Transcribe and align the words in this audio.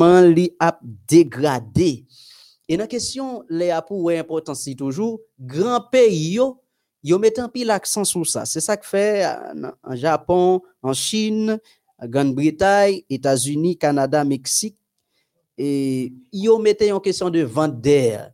li 0.00 0.50
a 0.58 0.78
dégradé? 1.08 2.04
Et 2.68 2.76
la 2.76 2.86
question, 2.86 3.44
les 3.48 3.70
a 3.70 3.82
pour 3.82 4.10
importance 4.10 4.68
toujours, 4.76 5.20
grand 5.38 5.80
pays 5.90 6.34
yo, 6.34 6.60
yo 7.02 7.18
met 7.18 7.38
un 7.38 7.48
pile 7.48 7.66
l'accent 7.66 8.04
sur 8.04 8.26
ça. 8.26 8.46
C'est 8.46 8.60
ça 8.60 8.76
que 8.76 8.86
fait 8.86 9.26
en 9.82 9.96
Japon, 9.96 10.62
en 10.80 10.94
Chine, 10.94 11.58
en 11.98 12.08
Grande-Bretagne, 12.08 13.02
États-Unis, 13.10 13.76
Canada, 13.76 14.24
Mexique. 14.24 14.78
Et 15.58 16.12
yo 16.32 16.58
mettent 16.58 16.90
en 16.90 17.00
question 17.00 17.28
de 17.28 17.44
d'air. 17.68 18.32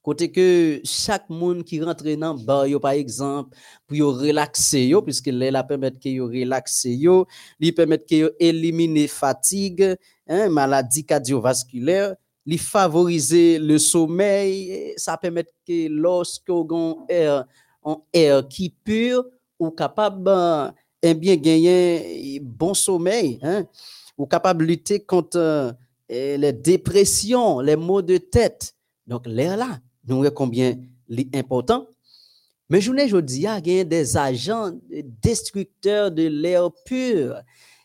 Côté 0.00 0.30
que 0.30 0.82
chaque 0.84 1.30
monde 1.30 1.64
qui 1.64 1.80
rentre 1.80 2.04
dans 2.14 2.34
bar 2.34 2.66
yo 2.66 2.78
par 2.78 2.92
exemple 2.92 3.56
pour 3.86 3.96
yo 3.96 4.12
relaxer 4.12 4.86
yo 4.86 5.00
puisque 5.00 5.28
là 5.28 5.50
la 5.50 5.64
permettre 5.64 5.98
que 5.98 6.10
yo 6.10 6.26
relaxer 6.26 6.94
yo, 6.94 7.26
lui 7.58 7.72
permettre 7.72 8.04
que 8.04 8.14
yo 8.16 8.28
éliminer 8.38 9.08
fatigue, 9.08 9.96
hein, 10.28 10.48
maladie 10.48 11.04
cardiovasculaire, 11.04 12.14
lui 12.46 12.58
favoriser 12.58 13.58
le 13.58 13.78
sommeil, 13.78 14.92
ça 14.96 15.16
permet 15.16 15.44
que 15.66 15.88
lorsque 15.88 16.50
on 16.50 17.06
air 17.08 17.46
un 17.84 17.96
air 18.12 18.46
qui 18.48 18.70
pur 18.70 19.24
ou 19.58 19.70
capable 19.70 20.72
eh 21.02 21.14
bien 21.14 21.36
gagner 21.36 22.40
bon 22.42 22.72
sommeil, 22.74 23.38
hein, 23.42 23.66
ou 24.16 24.26
capable 24.26 24.64
lutter 24.64 25.00
contre 25.00 25.76
eh, 26.08 26.38
les 26.38 26.52
dépressions, 26.52 27.60
les 27.60 27.76
maux 27.76 28.02
de 28.02 28.16
tête. 28.16 28.74
Donc 29.06 29.26
l'air 29.26 29.56
là 29.56 29.80
nous 30.06 30.16
voyons 30.16 30.32
combien 30.34 30.76
important. 31.34 31.86
Mais 32.68 32.80
je 32.80 32.90
ne 32.90 33.20
dis 33.20 33.46
qu'il 33.62 33.78
y 33.78 33.84
des 33.84 34.16
agents 34.16 34.72
destructeurs 35.22 36.10
de 36.10 36.26
l'air 36.26 36.70
pur 36.84 37.36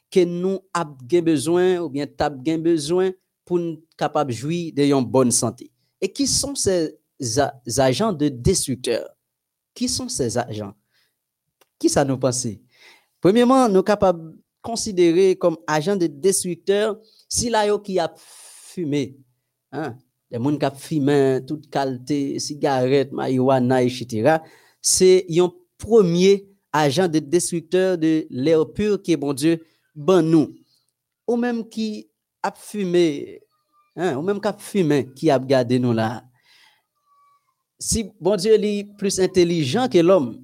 que 0.09 0.23
nous 0.23 0.59
avons 0.73 1.21
besoin 1.23 1.79
ou 1.79 1.89
bien 1.89 2.05
avons 2.17 2.57
besoin 2.57 3.11
pour 3.45 3.59
nous 3.59 3.83
capables 3.97 4.31
de 4.31 4.35
jouir 4.35 4.73
de 4.73 5.03
bonne 5.03 5.31
santé. 5.31 5.71
Et 6.01 6.11
qui 6.11 6.27
sont 6.27 6.55
ces 6.55 6.97
agents 7.77 8.13
de 8.13 8.29
destructeurs? 8.29 9.09
Qui 9.73 9.87
sont 9.89 10.09
ces 10.09 10.37
agents? 10.37 10.73
Qui 11.77 11.89
ça 11.89 12.03
nous 12.03 12.17
pense? 12.17 12.47
Premièrement, 13.21 13.67
nous 13.67 13.75
sommes 13.75 13.83
capables 13.83 14.33
de 14.33 14.37
considérer 14.61 15.35
comme 15.35 15.57
agents 15.67 15.95
de 15.95 16.07
destructeurs 16.07 16.99
si 17.27 17.49
là 17.49 17.77
qui 17.79 17.99
a 17.99 18.13
fumé, 18.15 19.17
hein, 19.71 19.95
les 20.31 20.37
gens 20.37 20.57
qui 20.57 20.77
fument 20.77 21.45
toute 21.45 21.69
qualité, 21.69 22.39
cigarette, 22.39 23.11
marijuana, 23.11 23.83
etc., 23.83 24.37
c'est 24.81 25.25
un 25.37 25.51
premier 25.77 26.49
agent 26.71 27.07
de 27.07 27.19
destructeur 27.19 27.97
de 27.97 28.27
l'air 28.29 28.71
pur 28.71 29.01
qui 29.01 29.13
est 29.13 29.17
bon 29.17 29.33
Dieu, 29.33 29.59
bon 29.99 30.25
nous. 30.25 30.55
Ou 31.27 31.35
même 31.35 31.67
qui 31.67 32.09
a 32.41 32.51
fumé, 32.51 33.41
hein, 33.95 34.15
ou 34.17 34.21
même 34.21 34.39
qui 34.39 34.47
a 34.47 34.53
fumé, 34.57 35.07
qui 35.13 35.29
a 35.29 35.37
gardé 35.37 35.77
nous 35.77 35.93
là. 35.93 36.23
Si 37.77 38.11
bon 38.19 38.35
Dieu 38.35 38.53
est 38.53 38.97
plus 38.97 39.19
intelligent 39.19 39.87
que 39.87 39.99
l'homme, 39.99 40.43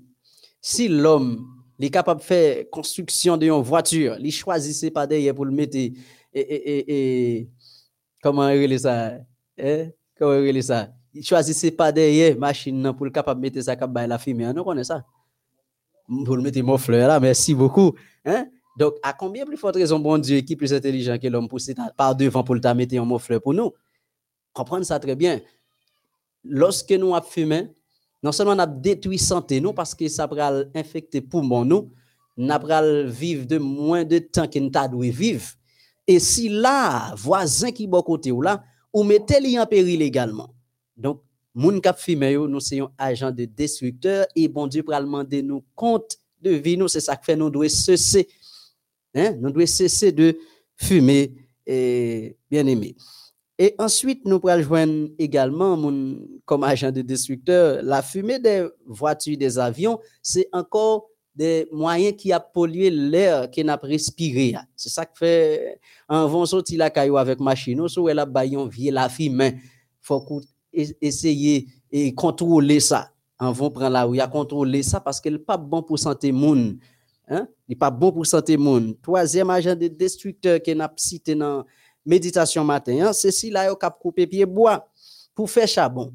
si 0.62 0.88
l'homme 0.88 1.46
est 1.80 1.90
capable 1.90 2.22
de 2.22 2.26
faire 2.26 2.70
construction 2.70 3.38
d'une 3.38 3.62
voiture, 3.62 4.18
il 4.20 4.32
choisissait 4.32 4.92
pas 4.92 5.08
derrière 5.08 5.36
pour 5.36 5.46
le 5.46 5.52
mettre 5.52 5.76
et, 5.76 5.94
et, 6.34 6.42
et, 6.42 7.38
et 7.38 7.50
comment 8.22 8.50
il 8.50 8.80
ça? 8.80 9.14
Eh? 9.58 9.90
Comment 10.18 10.36
il 10.36 10.64
ça? 10.64 10.90
Il 11.14 11.26
choisissait 11.26 11.72
pas 11.72 11.92
derrière 11.92 12.38
machine 12.38 12.94
pour 12.94 13.06
le 13.06 13.12
capable 13.12 13.42
mettre 13.42 13.62
ça 13.62 13.76
cap 13.76 13.92
la 13.94 14.18
fumée. 14.18 14.48
On 14.48 14.64
connaît 14.64 14.84
ça. 14.84 15.04
Pour 16.26 16.36
le 16.36 16.42
mettre 16.44 16.62
mon 16.62 16.78
fleur 16.78 17.08
là, 17.08 17.20
merci 17.20 17.54
beaucoup. 17.56 17.94
Hein? 18.24 18.48
Donc, 18.78 18.96
à 19.02 19.14
combien 19.14 19.46
plus 19.46 19.58
forte 19.58 19.76
raison, 19.76 20.00
bon 20.00 20.18
Dieu, 20.18 20.42
qui 20.42 20.54
est 20.54 20.56
plus 20.56 20.74
intelligent 20.74 21.18
que 21.18 21.28
l'homme 21.28 21.48
pour 21.48 21.60
par 21.96 22.16
devant 22.16 22.44
pour 22.44 22.56
le 22.56 22.74
mettre 22.74 22.98
un 22.98 23.20
fleur 23.20 23.42
pour 23.42 23.54
nous? 23.54 23.72
Comprenez 24.54 24.86
ça 24.86 25.00
très 25.00 25.16
bien. 25.16 25.40
Lorsque 26.44 26.92
nous 26.92 27.14
fumé, 27.22 27.70
non 28.22 28.32
seulement 28.32 28.54
a 28.54 28.68
détruit 28.68 29.18
santé 29.18 29.62
nous 29.62 29.74
parce 29.74 29.96
que 29.96 30.08
ça 30.08 30.28
va 30.28 30.64
infecter 30.74 31.22
poumon 31.22 31.64
nous, 31.66 31.92
nous 32.38 32.52
allons 32.52 33.10
vivre 33.10 33.46
de 33.46 33.58
moins 33.58 34.04
de 34.04 34.20
temps 34.20 34.48
que 34.48 34.60
nous 34.60 34.72
avons 34.74 35.00
vivre. 35.00 35.46
Et 36.08 36.20
si 36.20 36.50
là, 36.50 37.14
voisin 37.18 37.72
qui 37.72 37.86
est 37.86 38.04
côté 38.06 38.32
ou 38.32 38.42
là, 38.42 38.64
ou 38.94 39.04
mettez-les 39.04 39.58
en 39.60 39.66
péril 39.66 40.02
également. 40.02 40.54
Donc, 40.96 41.22
moun 41.54 41.80
kap 41.82 41.98
fime 42.00 42.30
nous 42.48 42.60
sommes 42.60 42.90
agents 42.98 43.32
de 43.32 43.46
destructeur 43.46 44.26
et 44.36 44.48
bon 44.48 44.68
Dieu 44.68 44.84
pour 44.84 44.94
demander 44.96 45.42
nous 45.42 45.64
compte 45.74 46.18
de 46.42 46.52
vie 46.52 46.78
nous, 46.78 46.88
c'est 46.88 47.00
ça 47.00 47.16
que 47.16 47.26
fait 47.26 47.36
nous 47.36 47.50
devons 47.50 47.68
cesser. 47.68 48.28
Hein? 49.16 49.36
Nous 49.40 49.50
devons 49.50 49.66
cesser 49.66 50.12
de 50.12 50.38
fumer, 50.76 51.34
bien 51.66 52.68
aimé. 52.68 52.96
Et 53.58 53.74
ensuite, 53.80 54.26
nous 54.26 54.40
pourrons 54.40 54.62
joindre 54.62 55.08
également 55.18 55.80
comme 56.44 56.64
agent 56.66 56.92
de 56.92 57.02
destructeur, 57.02 57.82
la 57.82 58.02
fumée 58.02 58.38
des 58.38 58.68
voitures, 58.86 59.38
des 59.38 59.58
avions, 59.58 59.98
c'est 60.22 60.50
encore 60.52 61.08
des 61.34 61.68
moyens 61.72 62.16
qui 62.18 62.32
a 62.32 62.40
pollué 62.40 62.90
l'air 62.90 63.50
qui 63.50 63.64
n'a 63.64 63.78
pas 63.78 63.88
respiré. 63.88 64.56
C'est 64.76 64.90
ça 64.90 65.06
que 65.06 65.18
fait 65.18 65.80
un 66.08 66.26
vent 66.28 66.46
sorti 66.46 66.78
la 66.78 66.90
caillou 66.90 67.18
avec 67.18 67.40
machine, 67.40 67.82
ou 67.82 68.10
elle 68.10 68.20
a 68.20 68.26
baillon 68.26 68.68
vie 68.68 68.92
la 68.92 69.10
Il 69.20 69.60
Faut 70.02 70.42
essayer 70.74 71.68
et 71.92 72.14
contrôler 72.14 72.80
ça. 72.82 73.12
Un 73.40 73.52
vent 73.52 73.70
prend 73.70 73.90
la 73.90 74.04
rue 74.04 74.20
à 74.20 74.28
contrôler 74.28 74.84
ça 74.84 75.00
parce 75.00 75.20
qu'elle 75.20 75.34
n'est 75.34 75.40
pas 75.40 75.58
bon 75.58 75.82
pour 75.82 76.00
santé 76.00 76.32
monde. 76.32 76.78
Hein? 77.28 77.48
N'est 77.68 77.76
pas 77.76 77.92
bon 77.92 78.12
pour 78.12 78.26
santé 78.26 78.58
monde. 78.58 78.96
Troisième 79.02 79.50
agent 79.50 79.76
de 79.76 79.88
destructeur 79.88 80.62
qui 80.62 80.76
n'a 80.76 80.92
cité 80.96 81.36
dans 81.36 81.66
méditation 82.06 82.64
matin, 82.64 83.08
hein? 83.08 83.14
c'est 83.14 83.32
si 83.32 83.50
là 83.50 83.72
a 83.72 83.90
coupé 83.90 84.28
pied 84.28 84.46
bois 84.46 84.88
pour 85.34 85.50
faire 85.50 85.68
charbon. 85.68 86.14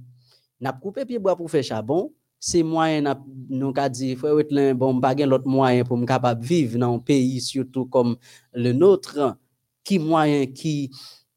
N'a 0.60 0.72
coupé 0.72 1.04
pied 1.04 1.18
bois 1.18 1.34
pour 1.36 1.50
faire 1.50 1.64
charbon 1.64 2.12
c'est 2.40 2.62
moyen 2.62 3.14
nous 3.50 3.72
ka 3.72 3.88
dit 3.90 4.16
frère 4.16 4.34
Wetlin 4.34 4.74
bon 4.74 4.98
pas 4.98 5.14
l'autre 5.14 5.46
moyen 5.46 5.84
pour 5.84 5.98
me 5.98 6.06
capable 6.06 6.42
vivre 6.42 6.78
dans 6.78 6.94
un 6.94 6.98
pays 6.98 7.40
surtout 7.40 7.84
comme 7.84 8.16
le 8.54 8.72
nôtre 8.72 9.36
qui 9.84 9.98
moyen 9.98 10.46
qui 10.46 10.90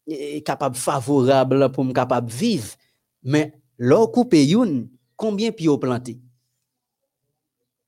est 0.07 0.45
capable 0.45 0.77
favorable 0.77 1.71
pour 1.71 1.83
me 1.83 1.91
capable 1.91 2.31
vivre? 2.31 2.69
Mais 3.21 3.53
l'or 3.77 4.11
coupé 4.11 4.49
une 4.49 4.89
combien 5.17 5.51
pieds 5.51 5.77
planté 5.77 6.19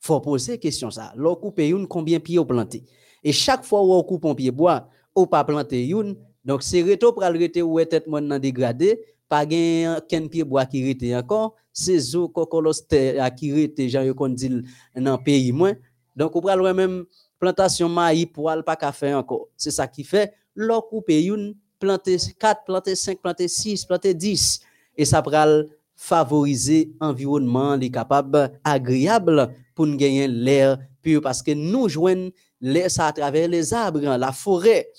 faut 0.05 0.19
poser 0.19 0.59
question 0.59 0.91
ça. 0.91 1.11
L'or 1.15 1.39
coupé 1.39 1.69
une 1.69 1.87
combien 1.87 2.19
pieds 2.19 2.43
planté 2.45 2.83
et 3.23 3.31
chaque 3.31 3.65
fois 3.65 3.81
où 3.81 3.91
on 3.91 4.03
coupe 4.03 4.25
un 4.25 4.35
pied 4.35 4.51
bois 4.51 4.87
ou 5.15 5.25
pas 5.25 5.43
planter 5.43 5.87
une 5.87 6.15
donc 6.43 6.61
c'est 6.61 6.83
reto 6.83 7.11
pour 7.11 7.23
le 7.23 7.39
rete 7.39 7.57
ou 7.63 7.83
tête 7.83 8.05
mon 8.05 8.37
dégradé 8.37 8.99
pas 9.27 9.49
gen 9.49 9.99
ken 10.07 10.29
pied 10.29 10.43
bois 10.43 10.65
qui 10.65 10.85
rete 10.85 11.15
encore 11.15 11.55
c'est 11.73 11.97
zo 11.99 12.29
kokoloste 12.29 13.17
a 13.19 13.31
qui 13.31 13.51
rete 13.51 13.89
jan 13.89 14.05
yo 14.05 14.13
kon 14.13 14.29
dit 14.29 14.61
dans 14.95 15.17
pays 15.17 15.51
moins. 15.51 15.73
Donc 16.15 16.35
on 16.35 16.41
pral 16.41 16.61
même 16.73 17.05
plantation 17.39 17.89
maïs 17.89 18.27
poil 18.27 18.63
pas 18.63 18.75
ka 18.75 18.91
faire 18.91 19.17
encore. 19.17 19.49
C'est 19.57 19.71
ça 19.71 19.87
qui 19.87 20.03
fait 20.03 20.33
l'on 20.55 20.81
coupe 20.81 21.09
une 21.09 21.55
planter 21.79 22.17
4 22.39 22.63
planter 22.63 22.95
5 22.95 23.19
planter 23.19 23.47
6 23.47 23.85
planter 23.85 24.13
10 24.13 24.61
et 24.97 25.03
ça 25.03 25.21
pral 25.21 25.67
favoriser 25.95 26.91
environnement 26.99 27.75
les 27.75 27.89
capable 27.89 28.51
agréable 28.63 29.49
pour 29.75 29.85
nous 29.85 29.97
gagner 29.97 30.27
l'air 30.27 30.79
pur 31.01 31.21
parce 31.21 31.43
que 31.43 31.51
nous 31.51 31.89
joignons 31.89 32.31
l'air 32.61 32.89
ça 32.89 33.07
à 33.07 33.13
travers 33.13 33.47
les 33.47 33.73
arbres 33.73 33.99
la 33.99 34.31
forêt 34.31 34.89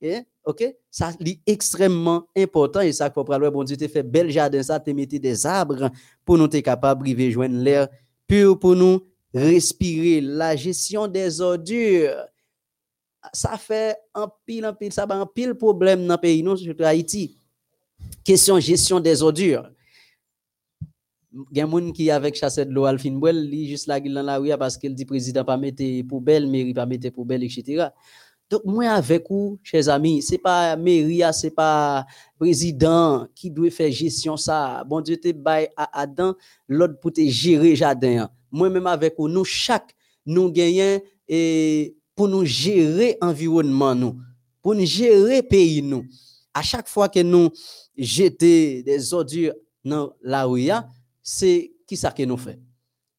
eh? 0.00 0.22
OK? 0.44 0.64
Ça 0.90 1.12
est 1.24 1.40
extrêmement 1.46 2.26
important 2.36 2.80
et 2.80 2.92
ça 2.92 3.10
faut 3.10 3.24
prendre 3.24 3.50
bon 3.50 3.64
Dieu 3.64 3.76
te 3.76 3.86
fait 3.86 4.02
bel 4.02 4.30
jardin 4.30 4.62
ça 4.62 4.80
te 4.80 4.90
mettre 4.90 5.16
des 5.18 5.46
arbres 5.46 5.90
pour 6.24 6.38
nous 6.38 6.46
être 6.46 6.60
capable 6.60 7.06
de 7.14 7.30
joindre 7.30 7.56
l'air 7.56 7.88
pur 8.26 8.58
pour 8.58 8.74
nous 8.74 9.04
respirer 9.34 10.20
la 10.20 10.56
gestion 10.56 11.06
des 11.08 11.40
ordures 11.40 12.16
ça 13.32 13.56
fait 13.56 13.96
un 14.14 14.30
pile 14.44 14.64
un 14.64 14.72
pile 14.72 14.92
ça 14.92 15.06
va 15.06 15.16
un 15.16 15.26
pile 15.26 15.54
problème 15.54 16.06
dans 16.06 16.14
le 16.14 16.20
pays 16.20 16.42
nous 16.42 16.56
surtout 16.56 16.84
Haïti 16.84 17.36
question 18.24 18.58
gestion 18.58 19.00
des 19.00 19.22
ordures 19.22 19.70
des 21.50 21.60
gens 21.60 21.92
qui 21.92 22.10
avec 22.10 22.34
chasseur 22.34 22.66
de 22.66 22.72
l'eau 22.72 22.86
Bouel, 23.18 23.48
il 23.52 23.68
juste 23.68 23.86
là 23.86 23.98
dans 24.00 24.22
la 24.22 24.38
rue 24.38 24.50
parce 24.58 24.76
qu'il 24.76 24.94
dit 24.94 25.04
président 25.04 25.44
pas 25.44 25.56
mettre 25.56 25.82
poubelle, 26.06 26.46
mairie 26.46 26.74
pas 26.74 26.86
mettre 26.86 27.10
poubelle, 27.10 27.42
etc. 27.44 27.86
Donc, 28.50 28.66
moi, 28.66 28.84
avec 28.90 29.24
vous, 29.30 29.58
chers 29.62 29.88
amis, 29.88 30.20
c'est 30.20 30.36
pas 30.36 30.76
mairie, 30.76 31.22
c'est 31.32 31.52
pas 31.52 32.04
président 32.38 33.26
qui 33.34 33.50
doit 33.50 33.70
faire 33.70 33.90
gestion 33.90 34.36
ça. 34.36 34.84
Bon 34.86 35.00
Dieu 35.00 35.16
te 35.16 35.32
bail 35.32 35.68
à 35.74 36.00
Adam, 36.00 36.34
l'autre 36.68 37.00
pour 37.00 37.12
te 37.12 37.26
gérer 37.26 37.74
jardin. 37.74 38.28
Moi-même 38.50 38.86
avec 38.86 39.14
vous, 39.16 39.28
nous, 39.28 39.44
chaque, 39.44 39.94
nous 40.26 40.52
gagnons 40.52 41.00
pour 42.14 42.28
nous 42.28 42.44
gérer 42.44 43.16
environnement, 43.22 43.96
pour 44.60 44.74
nous 44.74 44.84
gérer 44.84 45.42
pays. 45.42 45.82
À 46.52 46.60
chaque 46.60 46.88
fois 46.88 47.08
que 47.08 47.20
nous 47.20 47.48
jetons 47.96 48.36
des 48.84 49.14
ordures 49.14 49.54
dans 49.82 50.12
la 50.22 50.44
rue, 50.44 50.68
c'est 51.22 51.72
qui 51.86 51.96
ça 51.96 52.10
que 52.10 52.22
nous 52.22 52.36
fait? 52.36 52.58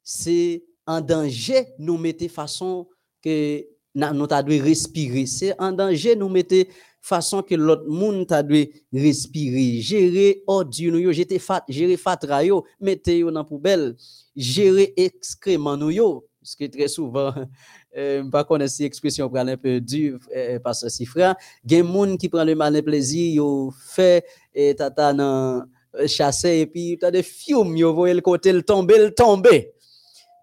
C'est 0.02 0.64
en 0.86 1.00
danger, 1.00 1.66
nous 1.78 1.96
mettons 1.96 2.28
façon 2.28 2.88
que 3.22 3.64
nous 3.94 4.26
avons 4.30 4.62
respirer. 4.62 5.26
C'est 5.26 5.58
en 5.60 5.72
danger 5.72 6.16
nous 6.16 6.28
mettez 6.28 6.68
façon 7.00 7.42
que 7.42 7.54
l'autre 7.54 7.86
monde 7.86 8.26
t'a 8.26 8.42
dû 8.42 8.66
respirer, 8.92 9.80
gérer 9.80 10.42
ordures 10.46 10.98
yo, 10.98 11.12
gérer 11.12 11.38
fat, 11.38 11.64
gérer 11.68 11.98
fatra 11.98 12.42
yo, 12.42 12.64
mettez 12.80 13.18
yo 13.18 13.30
dans 13.30 13.44
poubelle, 13.44 13.94
gérer 14.34 14.94
excrément 14.96 15.76
nous 15.76 15.90
yo, 15.90 16.26
parce 16.40 16.56
que 16.56 16.64
très 16.64 16.88
souvent 16.88 17.34
euh, 17.96 18.24
pas 18.30 18.44
connaître 18.44 18.72
cette 18.72 18.86
expression 18.86 19.28
pour 19.28 19.38
un 19.38 19.56
peu 19.56 19.80
dur 19.80 20.18
euh, 20.34 20.58
parce 20.60 20.82
que 20.82 20.88
si 20.88 21.04
frère, 21.04 21.36
gen 21.64 21.86
monde 21.86 22.16
qui 22.16 22.30
prend 22.30 22.44
le 22.44 22.54
mal 22.54 22.82
plaisir, 22.82 23.34
yo 23.34 23.70
fait 23.86 24.24
et 24.54 24.74
tata 24.74 25.12
nan 25.12 25.68
chasser 26.06 26.60
et 26.60 26.66
puis 26.66 26.96
t'as 27.00 27.10
des 27.10 27.22
fiumes, 27.22 27.76
yo 27.76 27.92
voyez 27.92 28.14
le 28.14 28.20
côté 28.20 28.52
le 28.52 28.62
tomber, 28.62 28.98
le 28.98 29.14
tomber. 29.14 29.72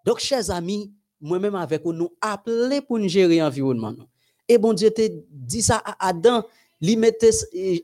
Donc 0.05 0.19
chers 0.19 0.49
amis, 0.49 0.91
moi-même 1.19 1.55
avec 1.55 1.83
vous, 1.83 1.93
nous 1.93 2.11
appeler 2.19 2.81
pour 2.81 2.99
gérer 3.07 3.37
l'environnement. 3.37 3.93
Et 4.47 4.57
bon 4.57 4.73
Dieu 4.73 4.91
te 4.91 5.01
dit 5.29 5.61
ça 5.61 5.81
à 5.85 6.09
Adam, 6.09 6.43
lui 6.81 6.95
mettait 6.95 7.29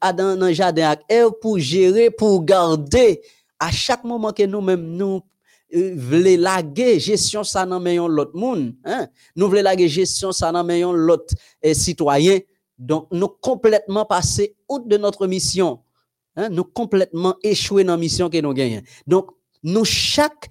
Adam 0.01 0.35
dans 0.35 0.47
le 0.47 0.53
jardin 0.53 0.89
avec 0.89 1.39
pour 1.39 1.59
gérer, 1.59 2.09
pour 2.09 2.43
garder 2.43 3.21
à 3.59 3.71
chaque 3.71 4.03
moment 4.03 4.31
que 4.31 4.43
nous-mêmes 4.43 4.85
nous 4.85 5.21
euh, 5.75 5.93
voulons 5.97 6.37
laguer 6.41 6.99
gestion 6.99 7.43
ça 7.43 7.65
dans 7.65 7.79
l'autre 8.07 8.35
monde, 8.35 8.73
hein? 8.85 9.07
nous 9.35 9.49
voulons 9.49 9.63
laguer 9.63 9.87
gestion 9.87 10.31
ça 10.31 10.51
dans 10.51 10.93
l'autre 10.93 11.33
euh, 11.65 11.73
citoyen. 11.73 12.39
Donc 12.77 13.07
nous 13.11 13.27
complètement 13.27 14.05
passé 14.05 14.55
outre 14.69 14.87
de 14.87 14.97
notre 14.97 15.25
mission. 15.27 15.79
Hein? 16.37 16.49
Nous 16.49 16.63
complètement 16.63 17.35
échoué 17.43 17.83
dans 17.83 17.93
la 17.93 17.97
mission 17.97 18.29
que 18.29 18.39
nous 18.39 18.53
gagnons. 18.53 18.81
Donc 19.05 19.31
nous 19.63 19.83
chaque 19.83 20.49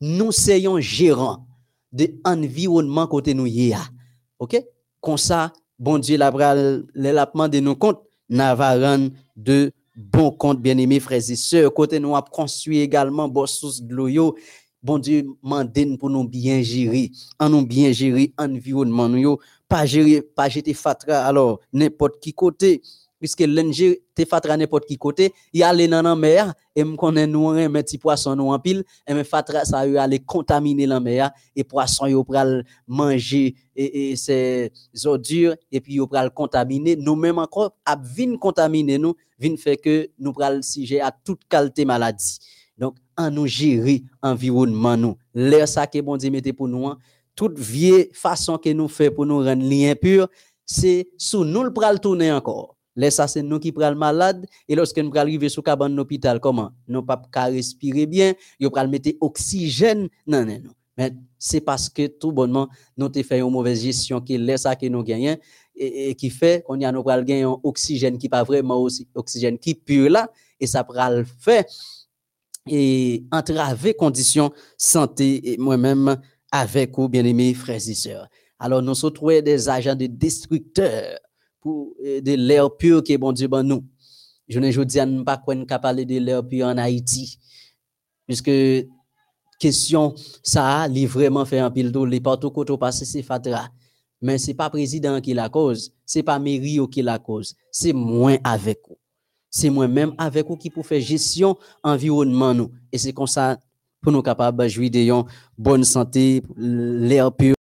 nous 0.00 0.32
soyons 0.32 0.80
gérants 0.80 1.46
de 1.92 2.08
environnement 2.24 3.06
côté 3.06 3.34
nous 3.34 3.46
y 3.46 3.72
OK? 4.38 4.60
Comme 5.00 5.18
ça, 5.18 5.52
bon 5.78 5.98
Dieu 5.98 6.16
la 6.18 6.32
l'élappement 6.94 7.48
de 7.48 7.60
nos 7.60 7.76
comptes 7.76 8.02
n'a 8.28 8.54
rendre 8.54 9.10
de 9.36 9.72
bons 9.94 10.30
comptes 10.32 10.60
bien-aimés 10.60 11.00
frères 11.00 11.30
et 11.30 11.36
sœurs. 11.36 11.72
Côté 11.72 12.00
nous 12.00 12.16
a 12.16 12.22
construit 12.22 12.80
également 12.80 13.28
bon 13.28 13.46
source 13.46 13.80
de 13.82 13.94
bon 14.82 14.98
Dieu 14.98 15.26
mande 15.42 15.98
pour 15.98 16.10
nous 16.10 16.28
bien 16.28 16.62
gérer 16.62 17.10
en 17.38 17.50
nous 17.50 17.66
bien 17.66 17.92
gérer 17.92 18.32
environnement 18.38 19.08
nous 19.08 19.38
pas 19.68 19.84
gérer 19.84 20.22
pas 20.22 20.48
jeter 20.48 20.74
fatra 20.74 21.26
alors 21.26 21.60
n'importe 21.72 22.20
qui 22.20 22.32
côté 22.32 22.82
puisque 23.18 23.40
l'NG 23.40 23.98
te 24.14 24.24
fatra 24.24 24.56
n'importe 24.56 24.86
qui 24.86 24.96
côté, 24.96 25.32
il 25.52 25.62
aller 25.62 25.88
dans 25.88 26.02
la 26.02 26.14
mer 26.14 26.54
et 26.74 26.84
me 26.84 26.96
connaît 26.96 27.26
nous 27.26 27.48
un 27.48 27.70
petit 27.70 27.98
poisson 27.98 28.36
nous 28.36 28.50
en 28.50 28.58
pile 28.58 28.84
et 29.06 29.14
me 29.14 29.22
fatra 29.22 29.64
ça 29.64 29.86
y 29.86 29.96
aller 29.96 30.18
contaminer 30.18 30.86
la 30.86 31.00
mer 31.00 31.30
et 31.54 31.64
poisson 31.64 32.06
yo 32.06 32.24
pral 32.24 32.64
manger 32.86 33.54
et, 33.74 34.10
et 34.10 34.16
ces 34.16 34.72
ordures 35.04 35.56
et 35.70 35.80
puis 35.80 35.94
yo 35.94 36.06
pral 36.06 36.30
contaminer 36.30 36.96
nous 36.96 37.16
même 37.16 37.38
encore 37.38 37.74
a 37.84 37.96
vinn 37.96 38.38
contaminer 38.38 38.98
nous 38.98 39.14
vinn 39.38 39.56
fait 39.56 39.76
que 39.76 40.10
nous 40.18 40.32
pral 40.32 40.62
sujet 40.62 41.00
à 41.00 41.10
toute 41.10 41.42
qualité 41.48 41.84
maladie. 41.84 42.38
Donc 42.78 42.96
en 43.16 43.30
nous 43.30 43.46
gérer 43.46 44.02
environnement 44.22 44.96
nous. 44.96 45.16
L'air 45.34 45.66
ça 45.66 45.86
que 45.86 46.00
bon 46.00 46.16
Dieu 46.16 46.30
mettez 46.30 46.52
pour 46.52 46.68
nous 46.68 46.86
hein. 46.86 46.98
toute 47.34 47.58
vieille 47.58 48.10
façon 48.12 48.58
que 48.58 48.70
nous 48.70 48.88
fait 48.88 49.10
pour 49.10 49.24
nous 49.24 49.42
rendre 49.42 49.64
lien 49.64 49.94
c'est 50.66 51.08
sous 51.16 51.44
nous 51.44 51.62
le 51.62 51.72
pral 51.72 52.00
tourner 52.00 52.32
encore. 52.32 52.75
C'est 53.10 53.42
nous 53.42 53.58
qui 53.58 53.72
le 53.76 53.94
malade. 53.94 54.46
Et 54.68 54.74
lorsque 54.74 54.98
nous 54.98 55.12
arrivons 55.14 55.48
sur 55.48 55.62
cabane 55.62 55.94
l'hôpital, 55.94 56.40
comment? 56.40 56.70
Nous 56.88 57.02
pas 57.02 57.20
qu'à 57.30 57.44
respirer 57.44 58.06
bien, 58.06 58.34
nous 58.58 58.70
pral 58.70 58.88
mettre 58.88 59.10
oxygène. 59.20 60.08
Non, 60.26 60.44
non. 60.44 60.72
Mais 60.96 61.12
c'est 61.38 61.60
parce 61.60 61.90
que 61.90 62.06
tout 62.06 62.32
bonnement, 62.32 62.68
nous 62.96 63.06
avons 63.06 63.22
fait 63.22 63.38
une 63.38 63.50
mauvaise 63.50 63.82
gestion 63.82 64.20
qui 64.20 64.38
laisse 64.38 64.62
ça 64.62 64.74
que 64.76 64.86
nous 64.86 65.02
gagnons 65.02 65.36
et, 65.74 66.14
qui 66.14 66.30
fait 66.30 66.64
qu'on 66.64 66.80
y 66.80 66.86
a 66.86 66.92
nous 66.92 67.02
pral 67.02 67.22
gagner 67.24 67.42
un 67.42 67.60
oxygène 67.62 68.16
qui 68.16 68.30
pas 68.30 68.42
vraiment 68.44 68.78
aussi 68.78 69.06
oxygène 69.14 69.58
qui 69.58 69.74
pur 69.74 70.08
là 70.08 70.30
et 70.58 70.66
ça 70.66 70.84
pral 70.84 71.26
fait 71.38 71.66
et 72.66 73.24
entraver 73.30 73.92
conditions 73.92 74.50
santé 74.78 75.56
moi-même 75.58 76.16
avec 76.50 76.96
vous 76.96 77.10
bien-aimés 77.10 77.52
frères 77.52 77.76
et 77.76 77.94
sœurs. 77.94 78.28
Alors 78.58 78.80
nous 78.80 78.94
sommes 78.94 79.42
des 79.42 79.68
agents 79.68 79.94
de 79.94 80.06
destructeurs 80.06 81.18
euh, 81.68 82.20
de 82.20 82.34
l'air 82.34 82.74
pur 82.76 83.02
que 83.02 83.16
bon 83.16 83.32
Dieu 83.32 83.48
ban 83.48 83.62
nous. 83.62 83.84
Je 84.48 84.58
ne 84.60 84.84
dis 84.84 85.24
pas 85.24 85.36
qu'on 85.38 85.64
parler 85.64 86.04
de 86.04 86.18
l'air 86.18 86.46
pur 86.46 86.66
en 86.66 86.78
Haïti. 86.78 87.38
Puisque 88.26 88.50
question 89.58 90.14
ça, 90.42 90.86
li 90.88 91.06
vraiment 91.06 91.44
fait 91.44 91.58
un 91.58 91.70
pile 91.70 91.92
les 92.08 92.20
partout 92.20 92.50
côté 92.50 92.76
passé 92.76 93.04
c'est 93.04 93.22
fatra. 93.22 93.68
Mais 94.20 94.38
c'est 94.38 94.54
pas 94.54 94.70
président 94.70 95.20
qui 95.20 95.34
la 95.34 95.48
cause, 95.48 95.92
c'est 96.04 96.22
pas 96.22 96.38
mairie 96.38 96.80
qui 96.90 97.02
la 97.02 97.18
cause, 97.18 97.54
c'est 97.70 97.92
moi 97.92 98.38
avec 98.42 98.80
vous. 98.88 98.96
C'est 99.50 99.70
moi-même 99.70 100.14
avec 100.18 100.46
vous 100.46 100.56
qui 100.56 100.70
pour 100.70 100.86
faire 100.86 101.00
gestion 101.00 101.56
environnement 101.82 102.52
nous. 102.52 102.70
Et 102.92 102.98
c'est 102.98 103.12
comme 103.12 103.26
ça 103.26 103.58
pour 104.00 104.12
nous 104.12 104.22
capables 104.22 104.62
de 104.62 104.68
jouir 104.68 104.90
de 104.90 105.24
bonne 105.56 105.84
santé, 105.84 106.42
l'air 106.56 107.32
pur 107.32 107.55